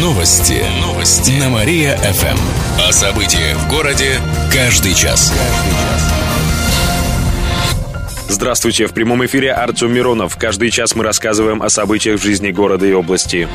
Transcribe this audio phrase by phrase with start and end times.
[0.00, 0.64] Новости.
[0.80, 1.32] Новости.
[1.32, 2.38] На Мария-ФМ.
[2.88, 4.18] О событиях в городе
[4.50, 5.30] каждый час.
[8.26, 10.38] Здравствуйте, в прямом эфире Артем Миронов.
[10.38, 13.46] Каждый час мы рассказываем о событиях в жизни города и области.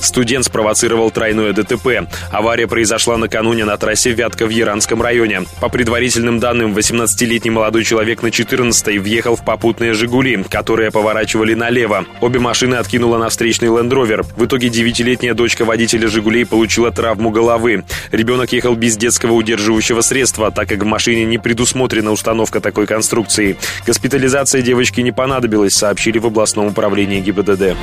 [0.00, 2.08] Студент спровоцировал тройное ДТП.
[2.30, 5.42] Авария произошла накануне на трассе Вятка в Яранском районе.
[5.60, 12.06] По предварительным данным, 18-летний молодой человек на 14-й въехал в попутные «Жигули», которые поворачивали налево.
[12.20, 14.24] Обе машины откинула на встречный лендровер.
[14.36, 17.84] В итоге 9-летняя дочка водителя «Жигулей» получила травму головы.
[18.12, 23.56] Ребенок ехал без детского удерживающего средства, так как в машине не предусмотрена установка такой конструкции.
[23.86, 27.76] Госпитализация девочки не понадобилась, сообщили в областном управлении ГИБДД.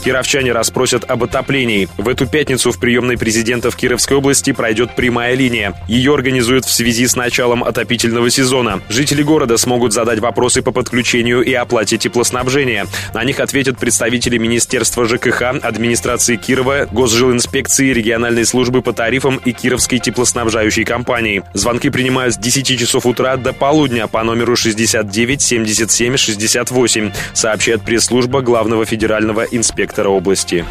[0.00, 1.86] Кировчане расспросят об отоплении.
[1.98, 5.74] В эту пятницу в приемной президента в Кировской области пройдет прямая линия.
[5.88, 8.80] Ее организуют в связи с началом отопительного сезона.
[8.88, 12.86] Жители города смогут задать вопросы по подключению и оплате теплоснабжения.
[13.12, 19.98] На них ответят представители Министерства ЖКХ, администрации Кирова, Госжилинспекции, региональной службы по тарифам и Кировской
[19.98, 21.42] теплоснабжающей компании.
[21.52, 28.40] Звонки принимают с 10 часов утра до полудня по номеру 69 77 68, сообщает пресс-служба
[28.40, 30.64] главного федерального инспектора инспектора области.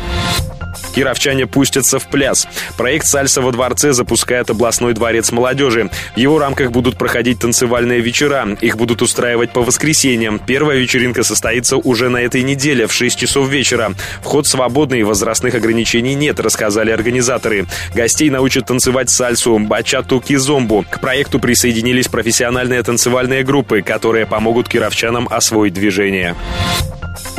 [0.95, 2.47] Кировчане пустятся в пляс.
[2.77, 5.89] Проект «Сальса во дворце» запускает областной дворец молодежи.
[6.15, 8.57] В его рамках будут проходить танцевальные вечера.
[8.61, 10.39] Их будут устраивать по воскресеньям.
[10.39, 13.93] Первая вечеринка состоится уже на этой неделе в 6 часов вечера.
[14.21, 17.65] Вход свободный, возрастных ограничений нет, рассказали организаторы.
[17.93, 20.85] Гостей научат танцевать сальсу, бачату, кизомбу.
[20.89, 26.35] К проекту присоединились профессиональные танцевальные группы, которые помогут кировчанам освоить движение.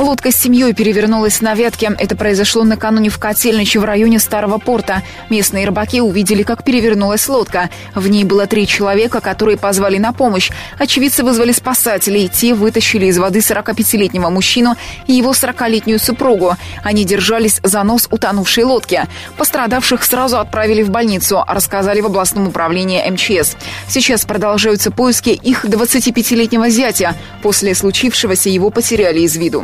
[0.01, 1.95] Лодка с семьей перевернулась на ветке.
[1.95, 5.03] Это произошло накануне в Котельниче в районе Старого порта.
[5.29, 7.69] Местные рыбаки увидели, как перевернулась лодка.
[7.93, 10.49] В ней было три человека, которые позвали на помощь.
[10.79, 12.29] Очевидцы вызвали спасателей.
[12.29, 16.55] Те вытащили из воды 45-летнего мужчину и его 40-летнюю супругу.
[16.81, 19.03] Они держались за нос утонувшей лодки.
[19.37, 23.55] Пострадавших сразу отправили в больницу, рассказали в областном управлении МЧС.
[23.87, 27.15] Сейчас продолжаются поиски их 25-летнего зятя.
[27.43, 29.63] После случившегося его потеряли из виду.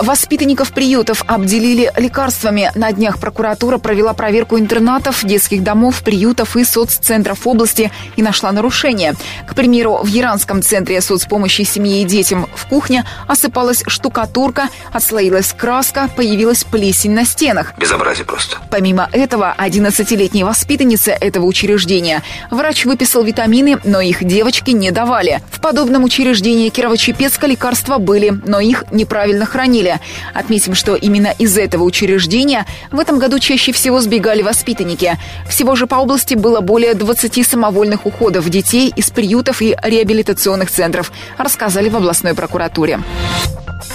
[0.00, 2.72] Воспитанников приютов обделили лекарствами.
[2.74, 9.14] На днях прокуратура провела проверку интернатов, детских домов, приютов и соццентров области и нашла нарушения.
[9.46, 16.08] К примеру, в Иранском центре соцпомощи семье и детям в кухне осыпалась штукатурка, отслоилась краска,
[16.16, 17.74] появилась плесень на стенах.
[17.76, 18.56] Безобразие просто.
[18.70, 25.42] Помимо этого, 11-летней воспитаннице этого учреждения врач выписал витамины, но их девочки не давали.
[25.50, 29.89] В подобном учреждении Кирово-Чепецка лекарства были, но их неправильно хранили.
[30.34, 35.18] Отметим, что именно из этого учреждения в этом году чаще всего сбегали воспитанники.
[35.48, 41.12] Всего же по области было более 20 самовольных уходов детей из приютов и реабилитационных центров,
[41.38, 43.00] рассказали в областной прокуратуре.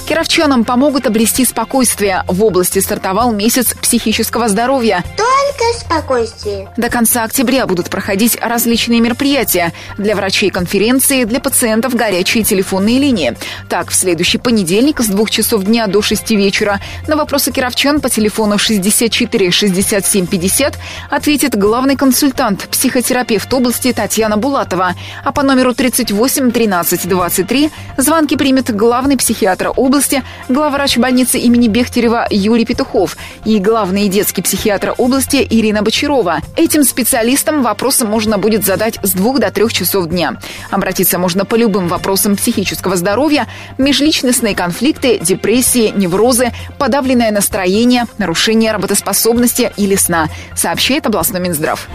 [0.08, 2.22] Кировчанам помогут обрести спокойствие.
[2.28, 5.02] В области стартовал месяц психического здоровья.
[5.16, 6.68] Только спокойствие.
[6.76, 9.72] До конца октября будут проходить различные мероприятия.
[9.98, 13.36] Для врачей конференции, для пациентов горячие телефонные линии.
[13.68, 18.08] Так, в следующий понедельник с двух часов дня до 6 вечера на вопросы кировчан по
[18.08, 20.78] телефону 64 67 50
[21.10, 24.94] ответит главный консультант, психотерапевт области Татьяна Булатова.
[25.24, 32.26] А по номеру 38 13 23 звонки примет главный психиатр области, главврач больницы имени Бехтерева
[32.30, 36.40] Юрий Петухов и главный детский психиатр области Ирина Бочарова.
[36.56, 40.36] Этим специалистам вопросы можно будет задать с двух до трех часов дня.
[40.70, 43.46] Обратиться можно по любым вопросам психического здоровья,
[43.78, 51.88] межличностные конфликты, депрессии, неврозы, подавленное настроение, нарушение работоспособности или сна, сообщает областной Минздрав.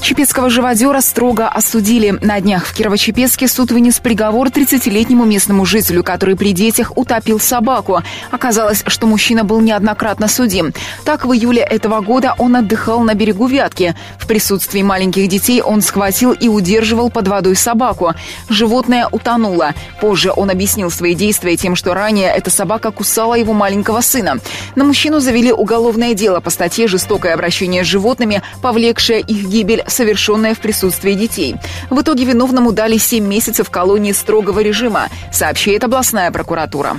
[0.00, 2.18] Чепецкого живодера строго осудили.
[2.22, 8.02] На днях в Кирово-Чепецке суд вынес приговор 30-летнему местному жителю, который при детях утопил собаку.
[8.30, 10.72] Оказалось, что мужчина был неоднократно судим.
[11.04, 13.94] Так, в июле этого года он отдыхал на берегу Вятки.
[14.18, 18.14] В присутствии маленьких детей он схватил и удерживал под водой собаку.
[18.48, 19.74] Животное утонуло.
[20.00, 24.38] Позже он объяснил свои действия тем, что ранее эта собака кусала его маленького сына.
[24.76, 30.54] На мужчину завели уголовное дело по статье «Жестокое обращение с животными, повлекшее их гибель совершенное
[30.54, 31.56] в присутствии детей.
[31.90, 36.96] В итоге виновному дали 7 месяцев колонии строгого режима, сообщает областная прокуратура.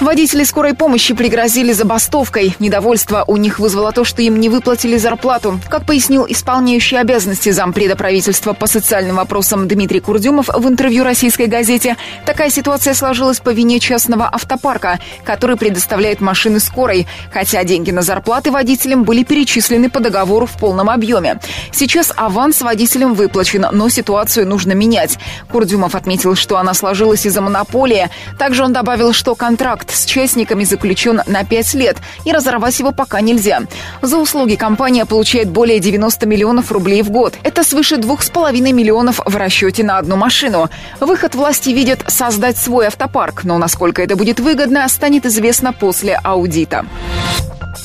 [0.00, 2.54] Водители скорой помощи пригрозили забастовкой.
[2.58, 5.60] Недовольство у них вызвало то, что им не выплатили зарплату.
[5.68, 11.96] Как пояснил исполняющий обязанности зампреда правительства по социальным вопросам Дмитрий Курдюмов в интервью российской газете,
[12.26, 18.50] такая ситуация сложилась по вине частного автопарка, который предоставляет машины скорой, хотя деньги на зарплаты
[18.50, 21.40] водителям были перечислены по договору в полном объеме.
[21.74, 25.18] Сейчас аванс водителям выплачен, но ситуацию нужно менять.
[25.50, 28.10] Курдюмов отметил, что она сложилась из-за монополии.
[28.38, 33.20] Также он добавил, что контракт с частниками заключен на 5 лет, и разорвать его пока
[33.20, 33.62] нельзя.
[34.02, 37.34] За услуги компания получает более 90 миллионов рублей в год.
[37.42, 40.70] Это свыше 2,5 миллионов в расчете на одну машину.
[41.00, 46.86] Выход власти видят создать свой автопарк, но насколько это будет выгодно, станет известно после аудита.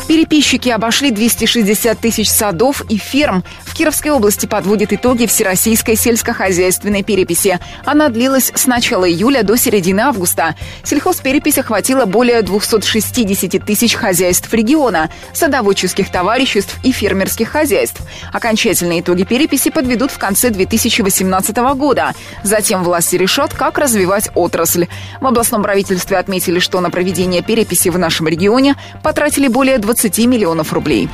[0.08, 3.44] Переписчики обошли 260 тысяч садов и ферм.
[3.64, 7.60] В Кировской области подводят итоги Всероссийской сельскохозяйственной переписи.
[7.86, 10.56] Она длилась с начала июля до середины августа.
[10.84, 18.02] Сельхозперепись охватила более 260 тысяч хозяйств региона, садоводческих товариществ и фермерских хозяйств.
[18.34, 22.14] Окончательные итоги переписи подведут в конце 2018 года.
[22.44, 24.88] Затем власти решат, как развивать отрасль.
[25.22, 30.26] В областном правительстве отметили, что на проведение переписи в нашем регионе потратили более 20 20
[30.28, 31.10] миллионов рублей.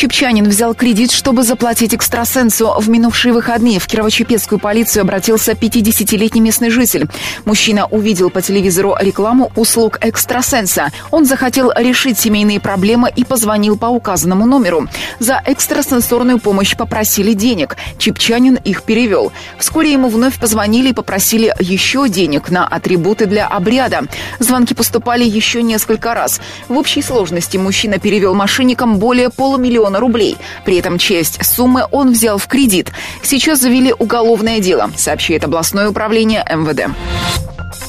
[0.00, 2.74] Чепчанин взял кредит, чтобы заплатить экстрасенсу.
[2.78, 7.06] В минувшие выходные в Кирово-Чепецкую полицию обратился 50-летний местный житель.
[7.44, 10.90] Мужчина увидел по телевизору рекламу услуг экстрасенса.
[11.10, 14.88] Он захотел решить семейные проблемы и позвонил по указанному номеру.
[15.18, 17.76] За экстрасенсорную помощь попросили денег.
[17.98, 19.32] Чепчанин их перевел.
[19.58, 24.04] Вскоре ему вновь позвонили и попросили еще денег на атрибуты для обряда.
[24.38, 26.40] Звонки поступали еще несколько раз.
[26.68, 30.36] В общей сложности мужчина перевел мошенникам более полумиллиона миллиона рублей.
[30.64, 32.90] При этом часть суммы он взял в кредит.
[33.22, 36.90] Сейчас завели уголовное дело, сообщает областное управление МВД.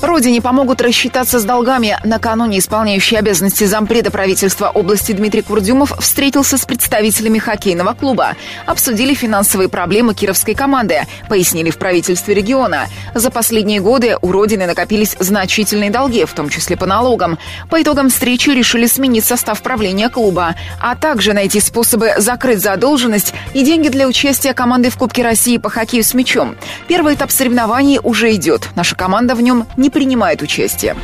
[0.04, 1.96] Родине помогут рассчитаться с долгами.
[2.04, 8.36] Накануне исполняющий обязанности зампреда правительства области Дмитрий Курдюмов встретился с представителями хоккейного клуба.
[8.66, 12.88] Обсудили финансовые проблемы кировской команды, пояснили в правительстве региона.
[13.14, 17.38] За последние годы у Родины накопились значительные долги, в том числе по налогам.
[17.70, 23.64] По итогам встречи решили сменить состав правления клуба, а также найти способы закрыть задолженность и
[23.64, 26.56] деньги для участия команды в Кубке России по хоккею с мячом.
[26.88, 28.70] Первый этап соревнований уже идет.
[28.76, 30.96] Наша команда в нем не принимает участие.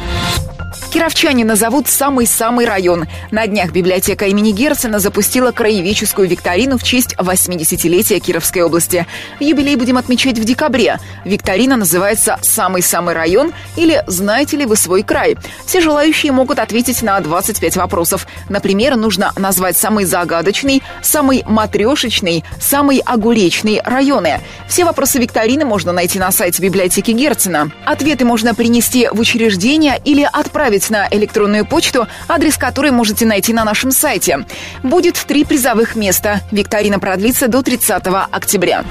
[0.89, 3.07] Кировчане назовут самый-самый район.
[3.29, 9.05] На днях библиотека имени Герцена запустила краеведческую викторину в честь 80-летия Кировской области.
[9.39, 10.99] Юбилей будем отмечать в декабре.
[11.25, 15.37] Викторина называется «Самый-самый район» или «Знаете ли вы свой край?».
[15.65, 18.25] Все желающие могут ответить на 25 вопросов.
[18.47, 24.39] Например, нужно назвать самый загадочный, самый матрешечный, самый огуречный районы.
[24.69, 27.71] Все вопросы викторины можно найти на сайте библиотеки Герцена.
[27.85, 33.53] Ответы можно принести в учреждение или отправить отправить на электронную почту, адрес которой можете найти
[33.53, 34.45] на нашем сайте.
[34.83, 36.41] Будет три призовых места.
[36.51, 38.83] Викторина продлится до 30 октября.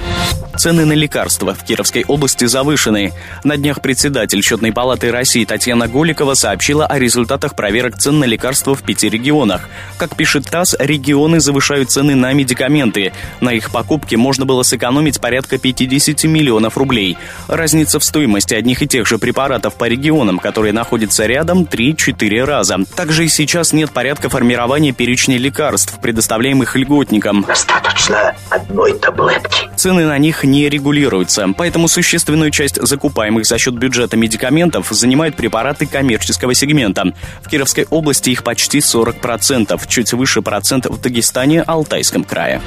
[0.58, 3.12] Цены на лекарства в Кировской области завышены.
[3.44, 8.74] На днях председатель Счетной палаты России Татьяна Голикова сообщила о результатах проверок цен на лекарства
[8.74, 9.68] в пяти регионах.
[9.98, 13.12] Как пишет ТАСС, регионы завышают цены на медикаменты.
[13.40, 17.18] На их покупке можно было сэкономить порядка 50 миллионов рублей.
[17.48, 22.78] Разница в стоимости одних и тех же препаратов по регионам, которые находятся рядом, 3-4 раза.
[22.94, 27.44] Также и сейчас нет порядка формирования перечня лекарств, предоставляемых льготникам.
[27.46, 29.68] Достаточно одной таблетки.
[29.76, 35.86] Цены на них не регулируются, поэтому существенную часть закупаемых за счет бюджета медикаментов занимают препараты
[35.86, 37.12] коммерческого сегмента.
[37.42, 42.62] В Кировской области их почти 40%, чуть выше процентов в Дагестане, Алтайском крае.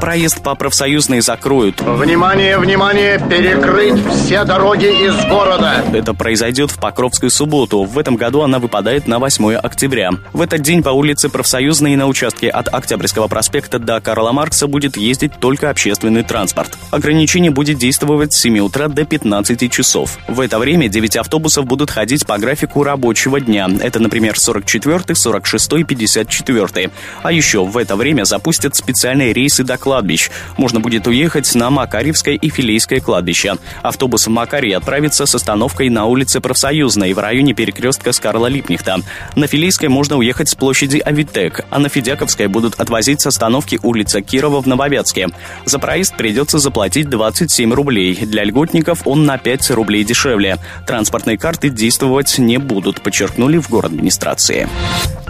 [0.00, 1.80] Проезд по профсоюзной закроют.
[1.80, 5.84] Внимание, внимание, перекрыть все дороги из города.
[5.92, 7.82] Это произойдет в Покровскую субботу.
[7.82, 10.12] В этом году она выпадает на 8 октября.
[10.32, 14.96] В этот день по улице Профсоюзной на участке от Октябрьского проспекта до Карла Маркса будет
[14.96, 16.78] ездить только общественный транспорт.
[16.92, 20.18] Ограничение будет действовать с 7 утра до 15 часов.
[20.28, 23.68] В это время 9 автобусов будут ходить по графику рабочего дня.
[23.80, 26.90] Это, например, 44, 46, 54.
[27.22, 30.28] А еще в это время запустят специальные рейсы до кладбищ.
[30.58, 33.56] Можно будет уехать на Макарьевское и Филейское кладбище.
[33.82, 38.98] Автобус в Макарье отправится с остановкой на улице Профсоюзной в районе перекрестка с Карла Липнихта.
[39.34, 44.20] На Филейской можно уехать с площади Авитек, а на Федяковской будут отвозить с остановки улица
[44.20, 45.28] Кирова в Нововятске.
[45.64, 48.14] За проезд придется заплатить 27 рублей.
[48.14, 50.58] Для льготников он на 5 рублей дешевле.
[50.86, 54.68] Транспортные карты действовать не будут, подчеркнули в город администрации.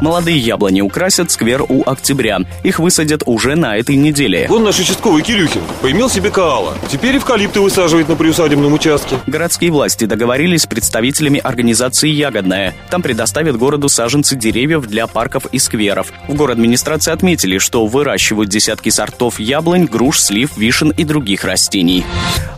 [0.00, 2.40] Молодые яблони украсят сквер у октября.
[2.64, 4.47] Их высадят уже на этой неделе.
[4.48, 6.74] Вон наш участковый Кирюхин поимел себе каала.
[6.90, 9.18] Теперь эвкалипты высаживает на приусадебном участке.
[9.26, 12.74] Городские власти договорились с представителями организации «Ягодная».
[12.90, 16.12] Там предоставят городу саженцы деревьев для парков и скверов.
[16.28, 22.06] В город администрации отметили, что выращивают десятки сортов яблонь, груш, слив, вишен и других растений.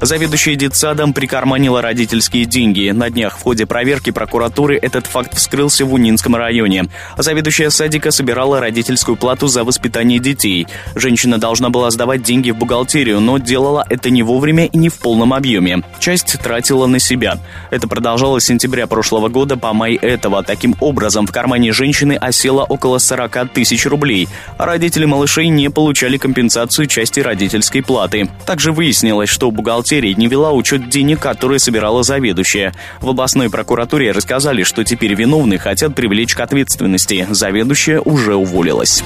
[0.01, 2.91] Заведующая детсадом прикарманила родительские деньги.
[2.91, 6.85] На днях в ходе проверки прокуратуры этот факт вскрылся в Унинском районе.
[7.17, 10.67] За Заведующая садика собирала родительскую плату за воспитание детей.
[10.97, 14.99] Женщина должна была сдавать деньги в бухгалтерию, но делала это не вовремя и не в
[14.99, 15.83] полном объеме.
[15.99, 17.39] Часть тратила на себя.
[17.71, 20.43] Это продолжалось с сентября прошлого года по май этого.
[20.43, 26.19] Таким образом, в кармане женщины осело около 40 тысяч рублей, а родители малышей не получали
[26.19, 28.29] компенсацию части родительской платы.
[28.45, 32.75] Также выяснилось, что бухгалтерия не вела учет денег, которые собирала заведующая.
[33.01, 37.27] В областной прокуратуре рассказали, что теперь виновные хотят привлечь к ответственности.
[37.31, 39.05] Заведующая уже уволилась.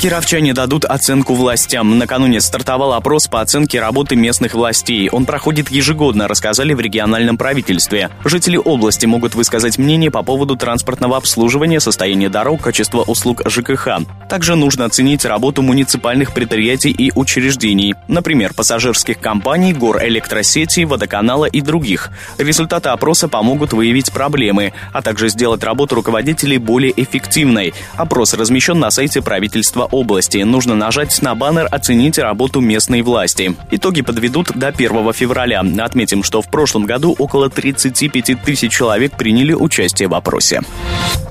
[0.00, 1.98] Кировчане дадут оценку властям.
[1.98, 5.10] Накануне стартовал опрос по оценке работы местных властей.
[5.10, 8.08] Он проходит ежегодно, рассказали в региональном правительстве.
[8.24, 13.88] Жители области могут высказать мнение по поводу транспортного обслуживания, состояния дорог, качества услуг ЖКХ.
[14.30, 21.60] Также нужно оценить работу муниципальных предприятий и учреждений, например, пассажирских компаний, гор электросети, водоканала и
[21.60, 22.08] других.
[22.38, 27.74] Результаты опроса помогут выявить проблемы, а также сделать работу руководителей более эффективной.
[27.98, 30.38] Опрос размещен на сайте правительства области.
[30.38, 33.54] Нужно нажать на баннер «Оцените работу местной власти».
[33.70, 35.64] Итоги подведут до 1 февраля.
[35.78, 40.62] Отметим, что в прошлом году около 35 тысяч человек приняли участие в опросе.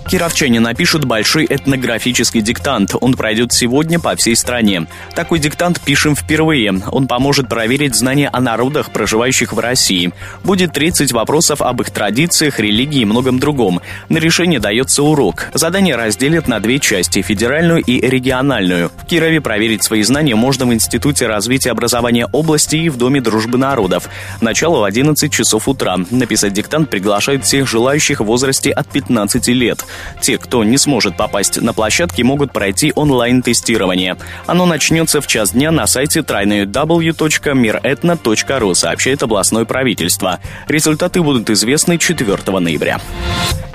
[0.10, 2.96] Кировчане напишут большой этнографический диктант.
[3.00, 4.88] Он пройдет сегодня по всей стране.
[5.14, 6.82] Такой диктант пишем впервые.
[6.92, 10.12] Он поможет проверить знания о народах, проживающих в России.
[10.44, 13.82] Будет 30 вопросов об их традициях, религии и многом другом.
[14.10, 15.50] На решение дается урок.
[15.54, 18.90] Задание разделят на две части– федеральную и региональную.
[18.98, 23.60] В Кирове проверить свои знания можно в Институте развития образования области и в Доме дружбы
[23.60, 24.10] народов.
[24.42, 25.98] Начало в 11 часов утра.
[26.10, 29.86] Написать диктант приглашают всех желающих в возрасте от 15 лет.
[30.22, 34.18] Те, кто не сможет попасть на площадки, могут пройти онлайн-тестирование.
[34.46, 40.40] Оно начнется в час дня на сайте www.miretno.ru, сообщает областное правительство.
[40.68, 43.00] Результаты будут известны 4 ноября.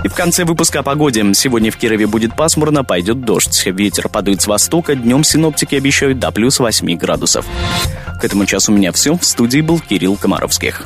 [0.03, 1.25] И в конце выпуска о погоде.
[1.33, 3.65] Сегодня в Кирове будет пасмурно, пойдет дождь.
[3.65, 7.47] Ветер подует с востока, днем синоптики обещают до плюс 8 градусов.
[8.21, 9.17] К этому часу у меня все.
[9.17, 10.85] В студии был Кирилл Комаровских.